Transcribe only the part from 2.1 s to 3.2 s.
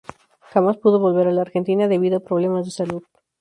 a problemas de salud.